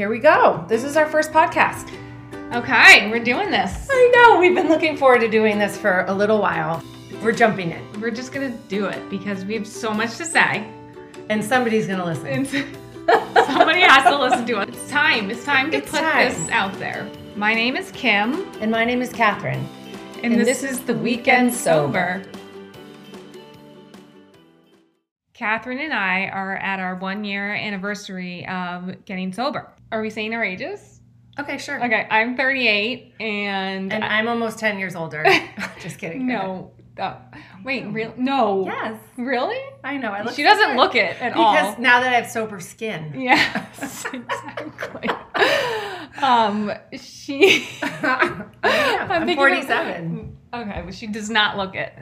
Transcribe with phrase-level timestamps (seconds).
[0.00, 0.64] here we go.
[0.66, 1.92] This is our first podcast.
[2.54, 3.86] Okay, we're doing this.
[3.90, 6.82] I know, we've been looking forward to doing this for a little while.
[7.22, 10.66] We're jumping in, We're just gonna do it because we have so much to say.
[11.28, 12.28] and somebody's gonna listen.
[12.28, 12.48] And
[13.46, 14.70] somebody has to listen to it.
[14.70, 15.30] It's time.
[15.30, 16.30] It's time to It's put time.
[16.30, 17.06] this out there.
[17.36, 19.68] My name is Kim, And my name is Catherine.
[20.22, 22.22] and, And this, this is the Weekend Weekend Sober.
[25.40, 29.72] Catherine and I are at our one year anniversary of getting sober.
[29.90, 31.00] Are we saying our ages?
[31.38, 31.82] Okay, sure.
[31.82, 35.24] Okay, I'm 38 and, And I'm almost 10 years older.
[35.80, 36.26] Just kidding.
[36.26, 36.72] no.
[36.98, 37.16] Uh,
[37.64, 38.12] wait, real?
[38.18, 38.66] No.
[38.66, 39.00] Yes.
[39.16, 39.56] Really?
[39.82, 40.10] I know.
[40.10, 41.54] I look She doesn't look it at all.
[41.54, 43.18] Because now that I have sober skin.
[43.18, 45.08] Yes, exactly.
[46.22, 47.66] um, she.
[47.82, 50.36] I'm of- 47.
[50.52, 51.94] okay, but she does not look it.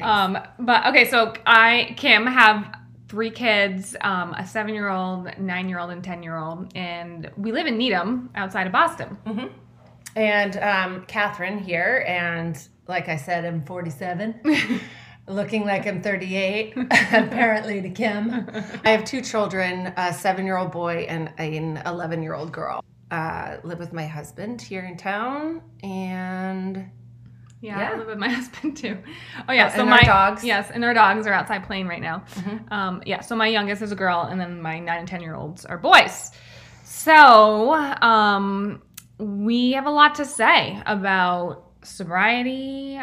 [0.00, 0.02] Oh.
[0.02, 2.75] Um, but okay, so I, Kim, have
[3.08, 8.72] three kids, um, a seven-year-old, nine-year-old, and ten-year-old, and we live in Needham, outside of
[8.72, 9.16] Boston.
[10.16, 14.40] And um, Catherine here, and like I said, I'm 47,
[15.28, 16.74] looking like I'm 38,
[17.12, 18.48] apparently to Kim.
[18.84, 22.82] I have two children a seven year old boy and an 11 year old girl.
[23.10, 26.90] Uh, live with my husband here in town, and
[27.60, 27.90] Yeah, Yeah.
[27.92, 28.98] I live with my husband too.
[29.48, 30.42] Oh yeah, Oh, so and my dogs.
[30.44, 32.24] Yes, and our dogs are outside playing right now.
[32.34, 32.72] Mhm.
[32.72, 35.34] Um, yeah, so my youngest is a girl, and then my nine and ten year
[35.34, 36.30] olds are boys.
[36.84, 38.82] So um,
[39.18, 42.98] we have a lot to say about sobriety.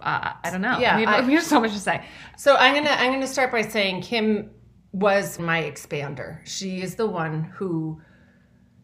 [0.00, 0.78] Uh, I don't know.
[0.78, 2.04] Yeah, we have, I- we have so much to say.
[2.36, 4.50] So I'm gonna I'm gonna start by saying Kim
[4.92, 6.38] was my expander.
[6.46, 8.00] She is the one who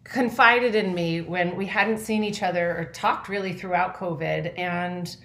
[0.04, 5.16] confided in me when we hadn't seen each other or talked really throughout COVID, and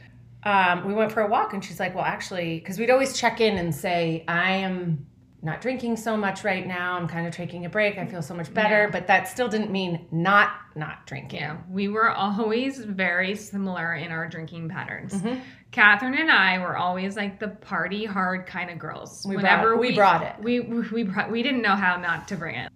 [0.48, 1.54] um, we went for a walk.
[1.54, 5.06] And she's like, "Well, actually, because we'd always check in and say, I am."
[5.40, 6.98] Not drinking so much right now.
[6.98, 8.00] I'm kind of taking a break.
[8.00, 8.90] I feel so much better, Yeah.
[8.90, 11.42] but that still didn't mean not not drinking.
[11.42, 15.14] Yeah, we were always very similar in our drinking patterns.
[15.22, 15.40] Mhm.
[15.72, 19.26] Catherine and I were always like the party hard kind of girls.
[19.30, 20.34] We brought- we brought it.
[20.42, 22.72] We we brought, we didn't know how not to bring it.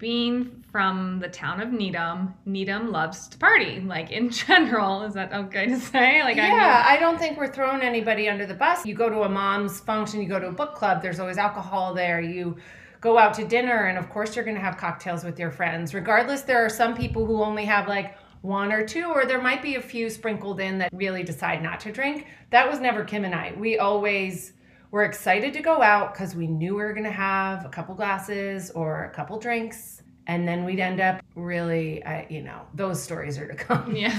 [0.00, 3.80] Being from the town of Needham, Needham loves to party.
[3.80, 6.22] Like in general, is that okay to say?
[6.22, 8.86] Like yeah, I don't think we're throwing anybody under the bus.
[8.86, 11.92] You go to a mom's function, you go to a book club, there's always alcohol
[11.94, 12.20] there.
[12.20, 12.56] You
[13.00, 15.92] go out to dinner, and of course, you're going to have cocktails with your friends.
[15.94, 19.62] Regardless, there are some people who only have like one or two, or there might
[19.62, 22.26] be a few sprinkled in that really decide not to drink.
[22.50, 23.52] That was never Kim and I.
[23.56, 24.54] We always
[24.90, 27.94] were excited to go out because we knew we were going to have a couple
[27.94, 30.02] glasses or a couple drinks.
[30.26, 33.94] And then we'd end up really, I, you know, those stories are to come.
[33.96, 34.18] yeah,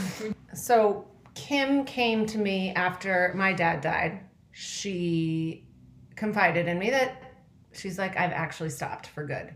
[0.54, 4.22] So Kim came to me after my dad died.
[4.52, 5.68] She
[6.16, 7.34] confided in me that
[7.72, 9.56] she's like, I've actually stopped for good.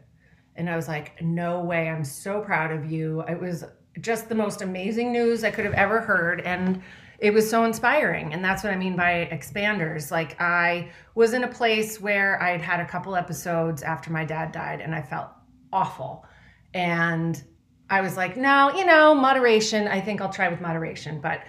[0.56, 1.90] And I was like, no way.
[1.90, 3.22] I'm so proud of you.
[3.28, 3.66] It was
[4.02, 6.42] just the most amazing news I could have ever heard.
[6.42, 6.82] And
[7.20, 8.34] it was so inspiring.
[8.34, 10.12] And that's what I mean by expanders.
[10.12, 14.52] Like, I was in a place where I'd had a couple episodes after my dad
[14.52, 15.30] died and I felt
[15.72, 16.26] awful.
[16.74, 17.42] And
[17.90, 19.88] I was like, no, you know, moderation.
[19.88, 21.22] I think I'll try with moderation.
[21.22, 21.42] But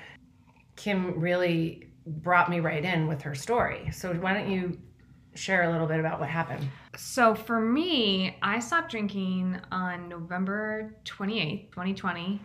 [0.77, 3.91] Kim really brought me right in with her story.
[3.91, 4.79] So why don't you
[5.37, 6.69] share a little bit about what happened?
[6.97, 12.41] So for me, I stopped drinking on November 28th, 2020.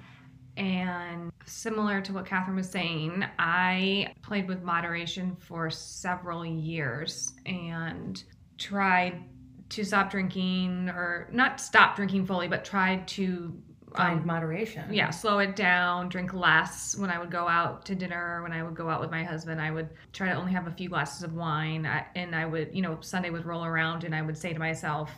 [0.57, 8.21] And similar to what Catherine was saying, I played with moderation for several years and
[8.57, 9.23] tried
[9.69, 13.57] to stop drinking, or not stop drinking fully, but tried to
[13.95, 14.91] Find um, moderation.
[14.93, 18.63] yeah, slow it down, drink less when I would go out to dinner, when I
[18.63, 19.61] would go out with my husband.
[19.61, 21.85] I would try to only have a few glasses of wine.
[21.85, 24.59] I, and I would, you know, Sunday would roll around and I would say to
[24.59, 25.11] myself,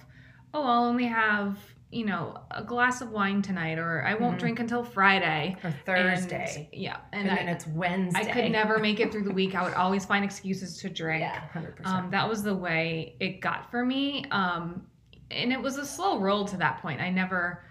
[0.54, 1.58] oh, I'll only have,
[1.92, 4.40] you know, a glass of wine tonight, or I won't Mhm.
[4.40, 5.56] drink until Friday.
[5.64, 6.70] Or And- Thursday.
[6.74, 6.98] yeah.
[7.12, 8.22] And, And, then I, it's Wednesday.
[8.22, 9.54] I could never make it through the week.
[9.56, 11.22] I would always find excuses to drink.
[11.22, 11.86] Yeah, 100%.
[11.86, 14.26] Um, that was the way it got for me.
[14.32, 14.88] Um,
[15.30, 17.00] and it was a slow roll to that point.
[17.02, 17.64] I never,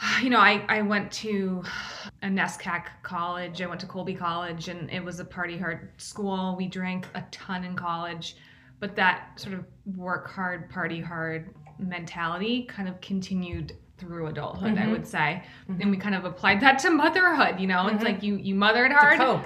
[0.22, 1.62] you know, I, I went to
[2.22, 3.62] a NESCAC college.
[3.62, 6.54] I went to Colby College, and it was a party hard school.
[6.56, 8.36] We drank a ton in college,
[8.80, 9.64] but that sort of
[9.96, 14.90] work hard, party hard mentality kind of continued through adulthood, I Mhm.
[14.92, 15.42] would say.
[15.68, 15.80] Mhm.
[15.80, 17.58] And we kind of applied that to motherhood.
[17.60, 17.94] You know, Mhm.
[17.94, 19.40] it's like you you mothered hard,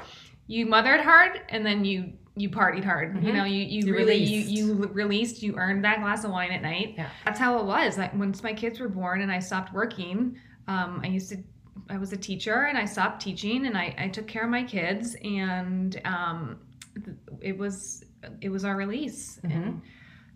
[0.47, 3.35] you mothered hard and then you you partied hard you Mhm.
[3.35, 4.49] know you you, You really released.
[4.49, 7.09] you you released you earned that glass of wine at night Yeah.
[7.25, 10.37] that's how it was like once my kids were born and i stopped working
[10.67, 11.37] um, i used to
[11.91, 14.63] i was a teacher and i stopped teaching and i, I took care of my
[14.65, 16.59] kids and um,
[17.41, 18.05] it was
[18.41, 19.51] it was our release Mhm.
[19.55, 19.83] and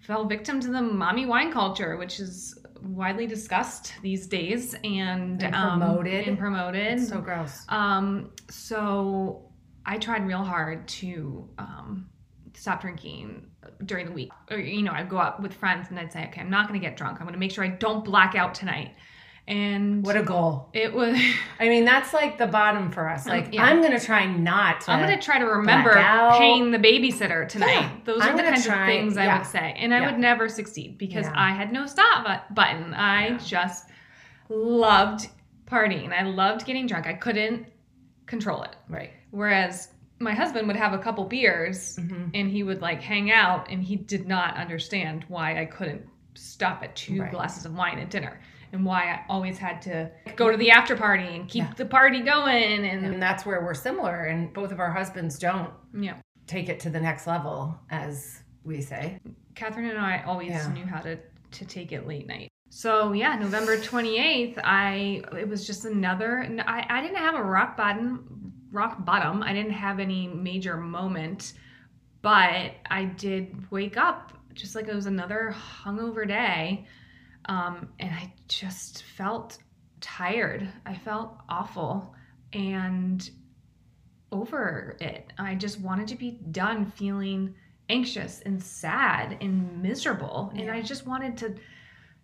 [0.01, 5.55] fell victim to the mommy wine culture which is widely discussed these days and, And
[5.55, 6.29] um, promoted.
[6.29, 6.99] and promoted.
[7.01, 7.65] It's so gross.
[7.71, 9.46] Um, so
[9.87, 12.09] I tried real hard to um,
[12.55, 13.47] stop drinking
[13.85, 14.33] during the week.
[14.51, 16.79] Or, you know, I'd go out with friends and I'd say, okay, I'm not going
[16.81, 17.19] to get drunk.
[17.21, 18.95] I'm going to make sure I don't black out tonight.
[19.49, 20.71] And What a goal.
[20.73, 21.17] it was,
[21.61, 23.27] I mean, that's like the bottom for us.
[23.29, 23.63] Like, yeah.
[23.65, 24.91] I'm going to try not to.
[24.91, 25.93] I'm going to try to remember
[26.37, 27.69] paying the babysitter tonight.
[27.69, 29.73] Yeah, Those I'm are the kinds try- of things I would say.
[29.79, 31.33] And I would never succeed because Yeah.
[31.37, 32.93] I had no stop button.
[32.93, 33.39] I Yeah.
[33.39, 33.85] just
[34.49, 35.29] loved
[35.67, 36.13] partying.
[36.13, 37.07] I loved getting drunk.
[37.07, 37.67] I couldn't
[38.27, 38.75] control it.
[38.89, 39.13] Right.
[39.31, 42.31] Whereas my husband would have a couple beers Mhm.
[42.35, 46.83] and he would like hang out and he did not understand why I couldn't stop
[46.83, 47.31] at two Right.
[47.31, 48.41] glasses of wine at dinner
[48.73, 51.73] and why I always had to go to the after party and keep Yeah.
[51.77, 54.23] the party going and And that's where we're similar.
[54.25, 56.15] And both of our husbands don't yeah.
[56.47, 59.19] take it to the next level, as we say.
[59.55, 60.73] Catherine and I always Yeah.
[60.73, 61.19] knew how to
[61.53, 62.51] to take it late night.
[62.71, 67.77] So yeah, November 28th, I it was just another I, I didn't have a rock
[67.77, 68.46] bottom
[68.77, 69.43] rock bottom.
[69.43, 71.55] I didn't have any major moment,
[72.23, 76.87] but I did wake up just like it was another hungover day.
[77.47, 79.59] Um, and I just felt
[80.01, 80.69] tired.
[80.85, 82.15] I felt awful
[82.53, 83.29] and
[84.33, 85.33] over it.
[85.39, 87.55] I just wanted to be done feeling
[87.89, 90.53] anxious and sad and miserable.
[90.57, 91.55] And I just wanted to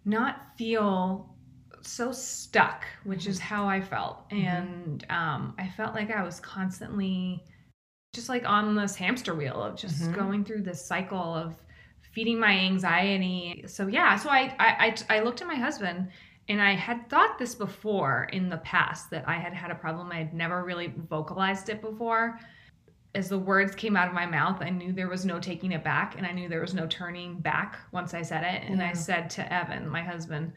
[0.05, 1.32] not feel
[1.87, 4.29] so stuck, which is how I felt.
[4.31, 4.45] Mhm.
[4.47, 7.45] And um, I felt like I was constantly
[8.15, 10.15] just like on this hamster wheel of just Mhm.
[10.15, 11.57] going through this cycle of
[12.13, 13.65] feeding my anxiety.
[13.67, 16.11] So yeah, so I, I I I looked at my husband
[16.49, 20.11] and I had thought this before in the past that I had had a problem.
[20.13, 22.39] I had never really vocalized it before.
[23.15, 25.85] As the words came out of my mouth, I knew there was no taking it
[25.85, 28.69] back and I knew there was no turning back once I said it.
[28.69, 28.89] And Yeah.
[28.91, 30.53] I said to Evan, my husband,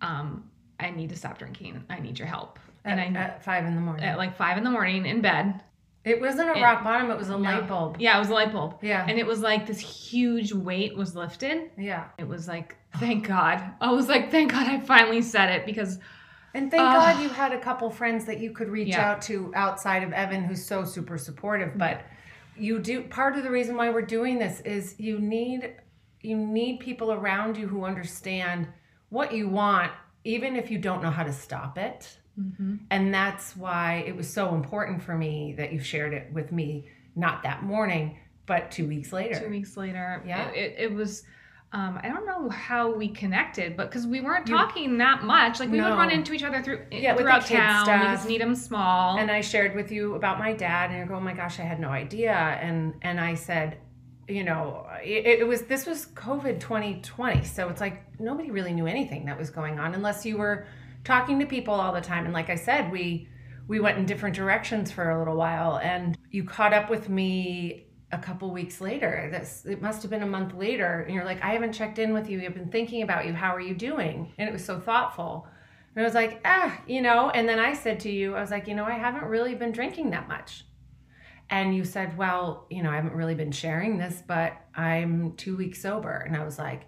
[0.00, 0.48] um,
[0.80, 1.82] I need to stop drinking.
[1.88, 2.58] I need your help.
[2.84, 4.04] At, and I at five in the morning.
[4.04, 5.60] at like five in the morning in bed.
[6.04, 7.38] it wasn't a it- rock bottom, it was a No.
[7.38, 7.96] light bulb.
[7.98, 8.78] Yeah, it was a light bulb.
[8.82, 9.04] Yeah.
[9.08, 11.70] And it was like this huge weight was lifted.
[11.76, 12.04] yeah.
[12.18, 13.62] It was like, thank God.
[13.80, 15.98] I was like, thank God I finally said it because
[16.54, 16.94] And thank Ugh.
[16.94, 19.10] God you had a couple friends that you could reach Yeah.
[19.10, 21.76] out to outside of Evan, who's so super supportive.
[21.76, 22.02] But
[22.56, 25.74] you do part of the reason why we're doing this is you need
[26.22, 28.66] you need people around you who understand
[29.10, 29.92] what you want,
[30.24, 32.16] even if you don't know how to stop it.
[32.90, 36.86] And that's why it was so important for me that you shared it with me,
[37.14, 39.40] not that morning, but two weeks later.
[39.40, 40.48] two weeks later, Yeah.
[40.50, 41.22] it, it, it was.
[41.72, 45.60] Um, I don't know how we connected, but because we weren't You- talking that much,
[45.60, 48.00] like we would run into each other through Yeah, with the throughout town stuff.
[48.02, 49.16] because Needham's small.
[49.18, 51.62] and I shared with you about my dad, and you go, "Oh my gosh, I
[51.62, 53.78] had no idea." And and I said,
[54.28, 58.86] you know, it, it was this was COVID 2020, so it's like nobody really knew
[58.86, 60.66] anything that was going on unless you were
[61.04, 62.24] talking to people all the time.
[62.24, 63.28] And like I said, we
[63.68, 67.86] we went in different directions for a little while, and you caught up with me
[68.12, 69.28] a couple weeks later.
[69.30, 72.12] This it must have been a month later, and you're like, "I haven't checked in
[72.12, 72.42] with you.
[72.42, 73.32] I've been thinking about you.
[73.32, 75.46] How are you doing?" And it was so thoughtful.
[75.96, 78.50] And I was like, ah, you know, and then I said to you, I was
[78.50, 80.66] like, you know, I haven't really been drinking that much.
[81.50, 85.56] And you said, well, you know, I haven't really been sharing this, but I'm two
[85.56, 86.10] weeks sober.
[86.26, 86.82] And I was like,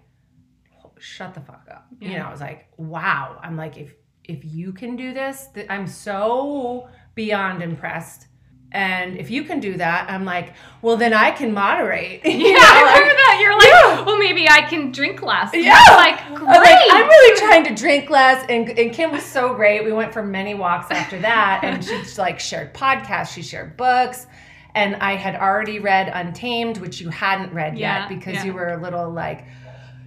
[0.99, 1.87] shut the fuck up.
[2.01, 3.39] You know, I was like, wow.
[3.41, 3.93] I'm like, if
[4.25, 8.27] if you can do this, th- I'm so beyond impressed.
[8.71, 12.23] And if you can do that, I'm like, well, then I can moderate.
[12.25, 13.39] You yeah, know, I like- remember that.
[13.41, 13.67] You're like,
[13.97, 14.05] Yeah.
[14.05, 15.51] well, maybe I can drink less.
[15.53, 15.83] And Yeah.
[15.89, 16.47] Like, great.
[16.49, 18.45] I'm, like, I'm really trying to drink less.
[18.49, 19.83] And, and Kim was so great.
[19.83, 21.61] We went for many walks after that.
[21.63, 24.27] And she like shared podcasts, she shared books.
[24.75, 28.45] And I had already read Untamed, which you hadn't read Yeah, yet because yeah.
[28.45, 29.45] you were a little like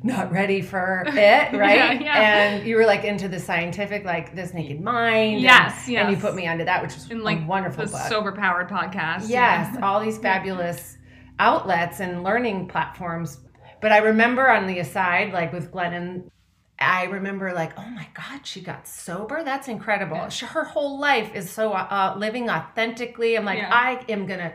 [0.05, 1.13] not ready for it,
[1.57, 2.01] right?
[2.03, 2.33] yeah.
[2.59, 5.35] And you were like into the scientific, like this naked mind.
[5.35, 7.91] and- Yes, And you put me onto that, which was in like a wonderful the
[7.91, 8.01] book.
[8.09, 9.29] sober powered podcast.
[9.29, 10.97] Yes, all these fabulous
[11.39, 13.39] outlets and learning platforms.
[13.81, 16.29] But I remember on the aside, like with Glennon,
[16.83, 19.43] I remember like, oh my God, she got sober.
[19.45, 20.17] That's incredible.
[20.17, 20.29] Yeah.
[20.29, 23.37] She- Her whole life is so uh, living authentically.
[23.37, 23.71] I'm like, Yeah.
[23.73, 24.53] I am gonna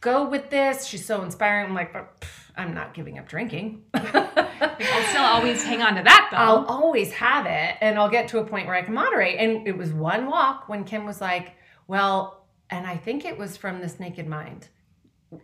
[0.00, 0.86] go with this.
[0.86, 1.66] She's so inspiring.
[1.66, 3.82] I'm like, but pff, I'm not giving up drinking.
[3.94, 6.36] I'll still always hang on to that though.
[6.36, 9.38] I'll always have it and I'll get to a point where I can moderate.
[9.38, 11.52] And it was one walk when Kim was like,
[11.86, 14.68] well, and I think it was from this naked mind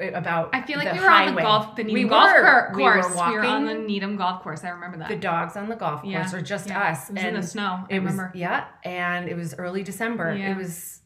[0.00, 2.40] about I feel like we were on the golf, the Needham We golf were.
[2.42, 3.14] cour- We were course.
[3.28, 3.74] We were, on the.
[3.74, 4.64] Needham golf course.
[4.64, 5.08] I remember that.
[5.08, 6.90] the dogs on the golf course Yeah, or just yeah.
[6.90, 7.08] us.
[7.08, 7.84] It was in the snow.
[7.90, 8.32] I it was remember.
[8.34, 10.34] yeah, and it was early December.
[10.34, 10.50] Yeah.
[10.52, 11.00] It was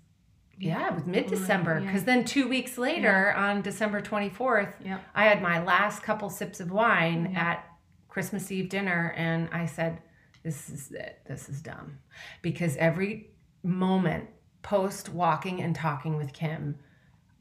[0.59, 4.99] yeah, it was mid December because then two weeks later on December twenty fourth, Yeah.
[5.15, 7.65] I had my last couple sips of wine at
[8.09, 10.01] Christmas Eve dinner, and I said,
[10.43, 11.21] this is it.
[11.29, 11.99] This is dumb.
[12.43, 13.31] Because every
[13.63, 14.29] moment
[14.63, 16.77] post walking and talking with Kim,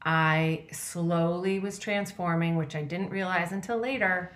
[0.03, 4.33] I slowly was transforming, which I didn't realize until later,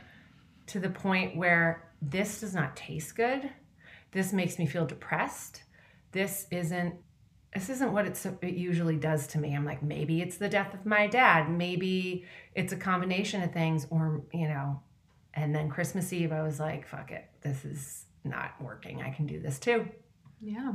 [0.67, 3.49] to the point where this does not taste good.
[4.11, 5.63] This makes me feel depressed.
[6.11, 6.95] This isn't
[7.53, 9.55] this isn't what it usually does to me.
[9.55, 11.49] I'm like, maybe it's the death of my dad.
[11.49, 14.81] Maybe it's a combination of things, or, you know.
[15.35, 17.25] And then Christmas Eve, I was like, fuck it.
[17.41, 19.01] This is not working.
[19.01, 19.87] I can do this too.
[20.41, 20.73] Yeah.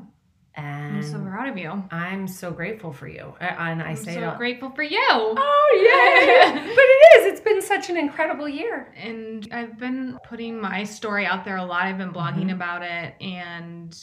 [0.55, 1.85] And I'm so proud of you.
[1.93, 3.35] I'm so grateful for you.
[3.41, 4.99] And I I'm say so grateful for you.
[5.01, 6.53] Oh, yeah.
[6.53, 7.33] but it is.
[7.33, 8.93] It's been such an incredible year.
[8.97, 11.83] and I've been putting my story out there a lot.
[11.85, 12.53] I've been blogging Mhm.
[12.55, 13.97] about it, and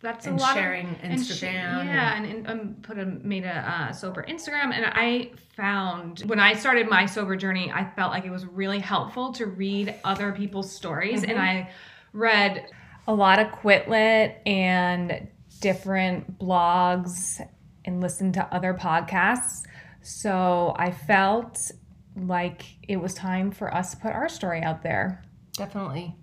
[0.00, 1.84] that's And a lot sharing of and sh- Instagram.
[1.86, 6.38] yeah, and, and um, put a made a uh, sober Instagram, and I found when
[6.38, 10.30] I started my sober journey, I felt like it was really helpful to read other
[10.30, 11.40] people's stories, and Mhm.
[11.40, 11.70] I
[12.12, 12.66] read
[13.08, 15.26] a lot of quit lit and
[15.60, 17.40] different blogs
[17.84, 19.62] and listened to other podcasts.
[20.02, 21.70] So I felt
[22.16, 25.24] like it was time for us to put our story out there.
[25.52, 26.14] Definitely.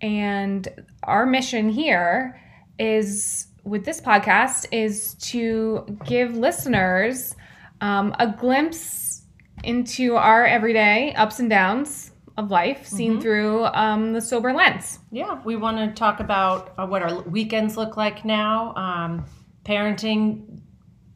[0.00, 0.68] And
[1.02, 2.40] our mission here
[2.78, 7.34] is with this podcast is to give listeners
[7.80, 9.22] um, a glimpse
[9.64, 12.07] into our everyday ups and downs
[12.38, 13.22] of life seen Mhm.
[13.22, 15.00] through um, the sober lens.
[15.10, 19.24] Yeah, we want to talk about uh, what our weekends look like now, um,
[19.64, 20.60] parenting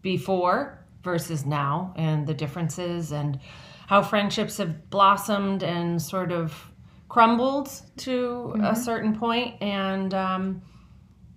[0.02, 3.38] before versus now, and the differences, and
[3.86, 6.70] how friendships have blossomed and sort of
[7.08, 8.76] crumbled to a Mhm.
[8.76, 10.60] certain point, and um,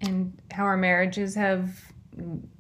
[0.02, 1.70] and how our marriages have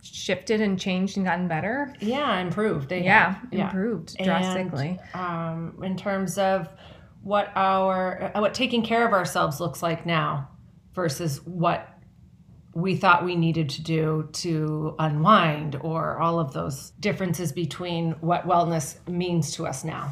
[0.03, 1.93] shifted and changed and gotten better.
[2.01, 2.91] yeah, improved.
[2.91, 3.65] Yeah, yeah.
[3.65, 4.99] improved And, drastically.
[5.13, 6.67] um, in terms of
[7.25, 10.49] what our uh, what taking care of ourselves looks like now
[10.95, 11.89] versus what
[12.75, 18.47] we thought we needed to do to unwind or all of those differences between what
[18.47, 20.11] wellness means to us now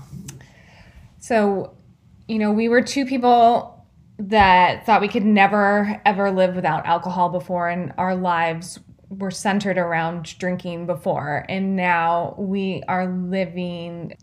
[1.20, 1.78] So,
[2.28, 3.88] you know, we were two people
[4.20, 8.80] that thought we could never ever live without alcohol before, and our lives
[9.10, 11.46] were centered around drinking before.
[11.50, 14.18] And now we are living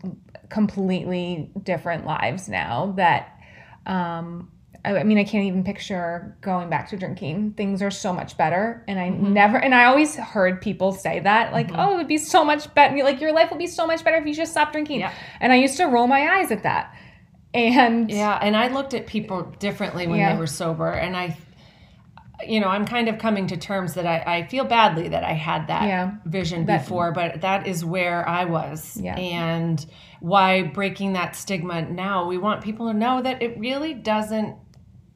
[0.51, 3.39] completely different lives now that,
[3.87, 4.51] um,
[4.83, 7.53] I mean, I can't even picture going back to drinking.
[7.55, 8.83] Things are so much better.
[8.87, 9.29] And I Mhm.
[9.31, 11.75] never, and I always heard people say that, like, Mhm.
[11.77, 13.01] oh, it would be so much better.
[13.03, 14.99] Like, your life would be so much better if you just stopped drinking.
[14.99, 15.11] Yeah.
[15.39, 16.93] And I used to roll my eyes at that.
[17.53, 20.31] And yeah and i looked at people differently when Yeah.
[20.31, 21.35] they were sober and i
[22.47, 25.33] you know i'm kind of coming to terms that i, I feel badly that i
[25.33, 26.11] had that Yeah.
[26.25, 29.15] vision That- before but that is where i was Yeah.
[29.15, 29.85] and
[30.19, 34.55] why breaking that stigma now we want people to know that it really doesn't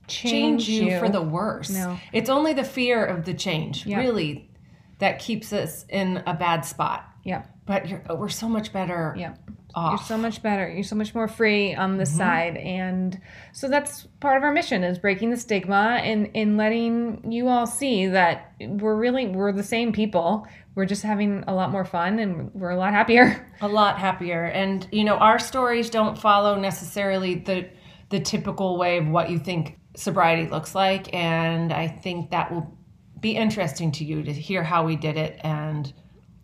[0.08, 1.98] change, you, for the worse No.
[2.14, 3.98] it's only the fear of the change Yeah.
[4.00, 4.52] really
[5.00, 7.44] that keeps us in a bad spot Yeah.
[7.66, 9.34] but you're, we're so much better Yeah.
[9.76, 10.68] Off You're so much better.
[10.72, 12.18] You're so much more free on this Mhm.
[12.18, 12.58] side.
[12.58, 13.20] And
[13.52, 17.68] so that's part of our mission is breaking the stigma and, and letting you all
[17.68, 20.48] see that we're really we're the same people.
[20.76, 23.48] We're just having a lot more fun and we're a lot happier.
[23.62, 27.68] a lot happier and you know our stories don't follow necessarily the
[28.10, 32.78] the typical way of what you think sobriety looks like and i think that will
[33.22, 35.94] be interesting to you to hear how we did it and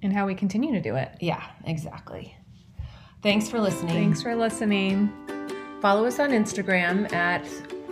[0.01, 1.09] And how we continue to do it.
[1.19, 2.33] yeah exactly
[3.21, 5.11] thanks for listening Thanks for listening.
[5.81, 7.45] follow us on instagram at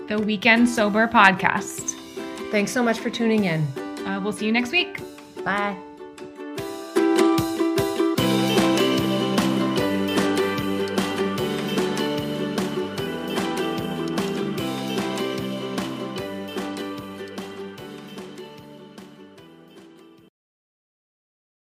[0.08, 1.96] The Weekend Sober Podcast.
[2.52, 3.62] thanks so much for tuning in
[4.06, 5.00] Uh, we'll see you next week.
[5.44, 5.88] bye